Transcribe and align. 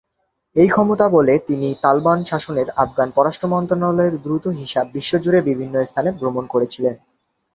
এই 0.55 0.69
ক্ষমতাবলে 0.69 1.33
তিনি 1.47 1.69
তালেবান 1.83 2.19
শাসনের 2.23 2.67
আফগান 2.83 3.09
পররাষ্ট্র 3.15 3.45
মন্ত্রণালয়ের 3.47 4.15
দূত 4.25 4.45
হিসাবে 4.59 4.91
বিশ্বজুড়ে 4.95 5.39
বিভিন্ন 5.49 5.75
স্থানে 5.89 6.09
ভ্রমণ 6.19 6.43
করেছিলেন। 6.53 6.95